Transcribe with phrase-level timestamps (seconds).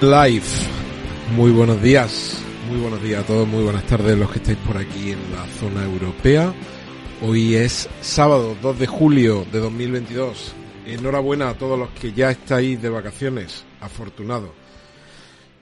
[0.00, 0.46] Live.
[1.34, 4.76] Muy buenos días, muy buenos días a todos, muy buenas tardes los que estáis por
[4.76, 6.54] aquí en la zona europea.
[7.20, 10.54] Hoy es sábado 2 de julio de 2022.
[10.86, 14.50] Enhorabuena a todos los que ya estáis de vacaciones, afortunados.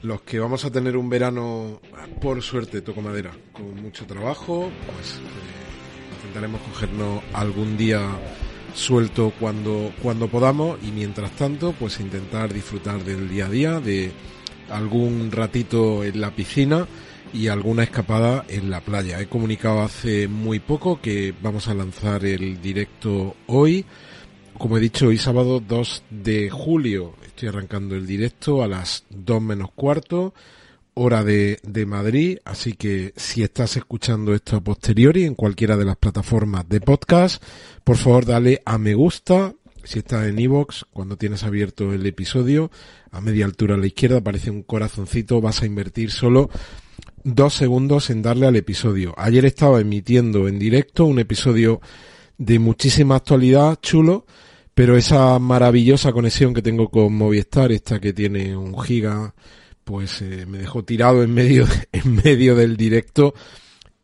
[0.03, 1.81] Los que vamos a tener un verano,
[2.21, 8.07] por suerte, toco madera, con mucho trabajo, pues eh, intentaremos cogernos algún día
[8.77, 14.13] suelto cuando, cuando podamos y mientras tanto pues intentar disfrutar del día a día, de
[14.71, 16.87] algún ratito en la piscina
[17.33, 19.21] y alguna escapada en la playa.
[19.21, 23.85] He comunicado hace muy poco que vamos a lanzar el directo hoy.
[24.59, 29.43] Como he dicho, hoy sábado 2 de julio estoy arrancando el directo a las 2
[29.43, 30.33] menos cuarto
[30.99, 35.85] hora de, de, Madrid, así que si estás escuchando esto a posteriori en cualquiera de
[35.85, 37.43] las plataformas de podcast,
[37.85, 39.55] por favor dale a me gusta.
[39.85, 42.71] Si estás en iVoox, cuando tienes abierto el episodio,
[43.11, 46.49] a media altura a la izquierda aparece un corazoncito, vas a invertir solo
[47.23, 49.15] dos segundos en darle al episodio.
[49.19, 51.81] Ayer estaba emitiendo en directo un episodio
[52.39, 54.25] de muchísima actualidad, chulo,
[54.75, 59.35] pero esa maravillosa conexión que tengo con Movistar, esta que tiene un giga,
[59.87, 63.35] pues eh, me dejó tirado en medio, en medio del directo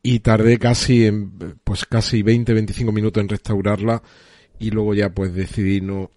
[0.00, 1.32] y tardé casi en,
[1.64, 4.00] pues casi 20, 25 minutos en restaurarla
[4.60, 6.12] y luego ya pues decidí no,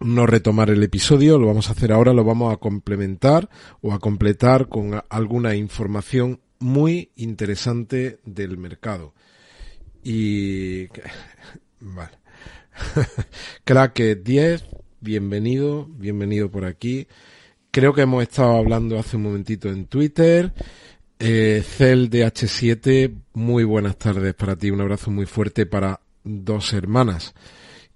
[0.00, 3.48] no retomar el episodio, lo vamos a hacer ahora, lo vamos a complementar
[3.82, 9.14] o a completar con alguna información muy interesante del mercado.
[10.02, 10.88] Y,
[11.80, 12.18] vale.
[13.64, 14.64] Crack 10,
[15.00, 17.06] bienvenido, bienvenido por aquí.
[17.78, 20.52] Creo que hemos estado hablando hace un momentito en Twitter.
[21.16, 24.68] Eh, Cel DH7, muy buenas tardes para ti.
[24.72, 27.36] Un abrazo muy fuerte para dos hermanas.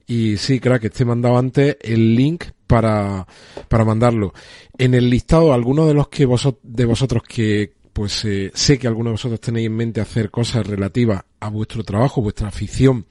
[0.07, 3.27] Y sí, crack, te he mandado antes el link para,
[3.67, 4.33] para mandarlo.
[4.79, 8.87] En el listado, algunos de los que vosotros, de vosotros que, pues, eh, sé que
[8.87, 13.05] algunos de vosotros tenéis en mente hacer cosas relativas a vuestro trabajo, vuestra afición,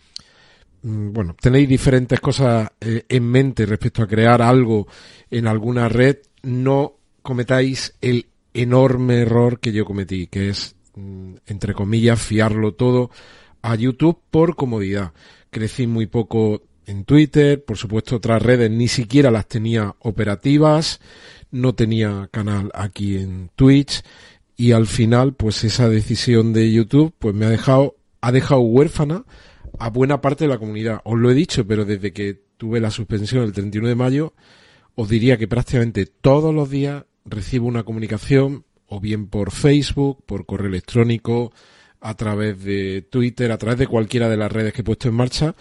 [0.84, 4.88] mm, bueno, tenéis diferentes cosas eh, en mente respecto a crear algo
[5.29, 11.74] en alguna red, no cometáis el enorme error que yo cometí, que es, mm, entre
[11.74, 13.12] comillas, fiarlo todo
[13.62, 15.13] a YouTube por comodidad.
[15.50, 21.00] Crecí muy poco en Twitter, por supuesto otras redes ni siquiera las tenía operativas,
[21.52, 24.03] no tenía canal aquí en Twitch
[24.58, 29.25] y al final pues esa decisión de YouTube pues me ha dejado ha dejado huérfana
[29.79, 31.02] a buena parte de la comunidad.
[31.03, 34.34] Os lo he dicho, pero desde que tuve la suspensión el 31 de mayo
[34.96, 40.46] os diría que prácticamente todos los días recibo una comunicación o bien por Facebook, por
[40.46, 41.52] correo electrónico,
[42.02, 45.16] a través de Twitter, a través de cualquiera de las redes que he puesto en
[45.16, 45.56] marcha,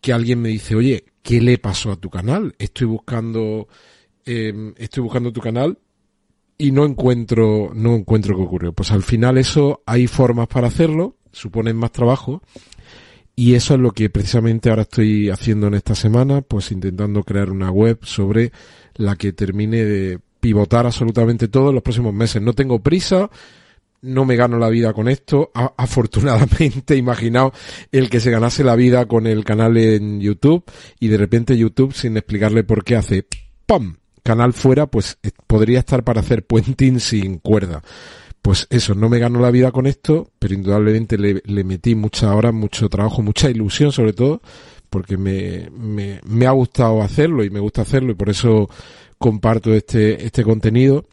[0.00, 2.54] que alguien me dice, oye, ¿qué le pasó a tu canal?
[2.58, 3.66] Estoy buscando,
[4.24, 5.78] eh, estoy buscando tu canal
[6.58, 8.72] y no encuentro, no encuentro qué ocurrió.
[8.72, 12.42] Pues al final eso hay formas para hacerlo, suponen más trabajo
[13.38, 17.50] y eso es lo que precisamente ahora estoy haciendo en esta semana, pues intentando crear
[17.50, 18.50] una web sobre
[18.94, 22.40] la que termine de pivotar absolutamente todo en los próximos meses.
[22.40, 23.28] No tengo prisa,
[24.00, 25.50] no me gano la vida con esto.
[25.54, 27.52] afortunadamente, imaginaos
[27.92, 30.64] el que se ganase la vida con el canal en YouTube
[30.98, 33.26] y de repente YouTube, sin explicarle por qué, hace
[33.66, 33.98] ¡pam!
[34.22, 37.82] Canal fuera, pues eh, podría estar para hacer puenting sin cuerda
[38.46, 42.30] pues eso, no me gano la vida con esto, pero indudablemente le, le metí muchas
[42.30, 44.40] horas, mucho trabajo, mucha ilusión sobre todo,
[44.88, 48.70] porque me, me, me, ha gustado hacerlo y me gusta hacerlo y por eso
[49.18, 51.06] comparto este, este contenido.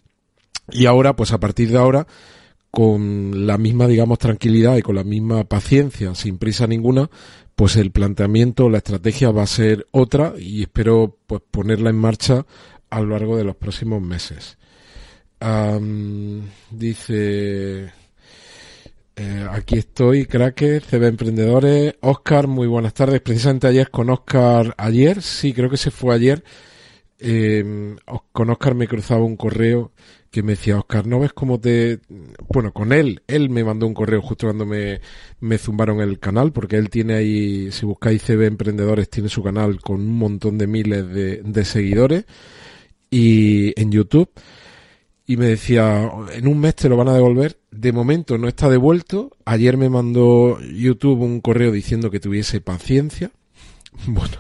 [0.70, 2.06] Y ahora, pues a partir de ahora,
[2.70, 7.10] con la misma, digamos, tranquilidad y con la misma paciencia, sin prisa ninguna,
[7.56, 12.46] pues el planteamiento, la estrategia va a ser otra y espero pues ponerla en marcha
[12.92, 14.60] a lo largo de los próximos meses
[16.72, 17.92] dice,
[19.16, 23.22] eh, aquí estoy, crackers, CB Emprendedores, Oscar, muy buenas tardes.
[23.22, 26.44] Precisamente ayer con Oscar, ayer, sí, creo que se fue ayer,
[27.20, 27.96] eh,
[28.32, 29.92] con Oscar me cruzaba un correo
[30.32, 32.00] que me decía, Oscar, ¿no ves cómo te...
[32.52, 35.00] Bueno, con él, él me mandó un correo justo cuando me,
[35.40, 39.80] me zumbaron el canal, porque él tiene ahí, si buscáis CB Emprendedores, tiene su canal
[39.80, 42.26] con un montón de miles de seguidores
[43.12, 44.30] y en YouTube
[45.26, 47.58] y me decía, en un mes te lo van a devolver.
[47.72, 49.32] De momento no está devuelto.
[49.46, 53.32] Ayer me mandó YouTube un correo diciendo que tuviese paciencia.
[54.08, 54.38] Bueno,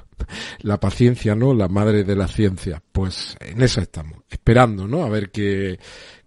[0.61, 1.53] la paciencia, ¿no?
[1.53, 2.81] La madre de la ciencia.
[2.91, 5.03] Pues en eso estamos, esperando, ¿no?
[5.03, 5.77] A ver qué,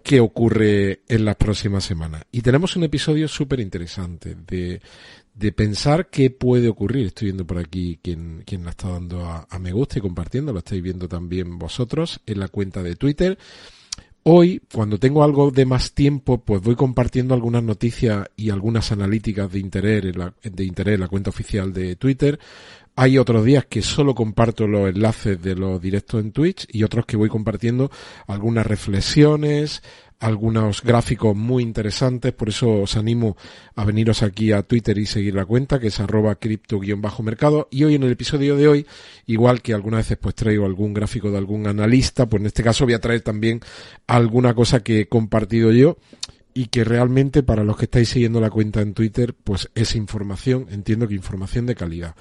[0.00, 2.23] qué ocurre en las próximas semanas.
[2.31, 4.81] Y tenemos un episodio súper interesante de,
[5.35, 7.08] de pensar qué puede ocurrir.
[7.08, 10.53] Estoy viendo por aquí quien, quien la está dando a, a me gusta y compartiendo.
[10.53, 13.37] Lo estáis viendo también vosotros en la cuenta de Twitter
[14.28, 19.52] Hoy, cuando tengo algo de más tiempo, pues voy compartiendo algunas noticias y algunas analíticas
[19.52, 22.37] de interés en la, de interés en la cuenta oficial de Twitter.
[22.98, 27.04] Hay otros días que solo comparto los enlaces de los directos en Twitch y otros
[27.04, 27.90] que voy compartiendo
[28.26, 29.82] algunas reflexiones,
[30.19, 33.37] algunos gráficos muy interesantes, por eso os animo
[33.75, 37.69] a veniros aquí a Twitter y seguir la cuenta, que es arroba cripto-mercado.
[37.70, 38.87] Y hoy en el episodio de hoy,
[39.26, 42.87] igual que algunas veces pues traigo algún gráfico de algún analista, pues en este caso
[42.87, 43.60] voy a traer también
[44.06, 45.98] alguna cosa que he compartido yo
[46.56, 50.69] y que realmente para los que estáis siguiendo la cuenta en Twitter, pues es información,
[50.70, 52.17] entiendo que información de calidad.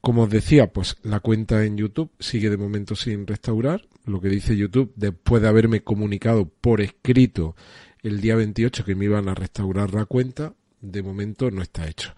[0.00, 4.28] Como os decía, pues la cuenta en YouTube sigue de momento sin restaurar, lo que
[4.28, 7.56] dice YouTube, después de haberme comunicado por escrito
[8.04, 12.14] el día 28 que me iban a restaurar la cuenta, de momento no está hecho.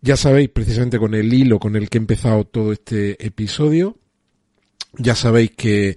[0.00, 3.98] Ya sabéis, precisamente con el hilo con el que he empezado todo este episodio,
[4.96, 5.96] ya sabéis que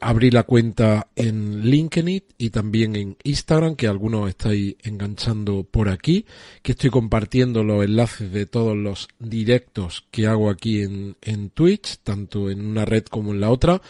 [0.00, 6.24] abrí la cuenta en LinkedIn y también en Instagram, que algunos estáis enganchando por aquí,
[6.62, 11.98] que estoy compartiendo los enlaces de todos los directos que hago aquí en, en Twitch,
[12.02, 13.82] tanto en una red como en la otra.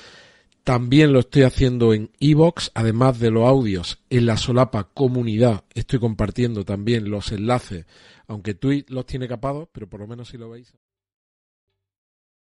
[0.64, 5.64] También lo estoy haciendo en Evox, además de los audios en la solapa comunidad.
[5.75, 7.86] Estoy compartiendo también los enlaces,
[8.26, 10.75] aunque Twitch los tiene capados, pero por lo menos si lo veis.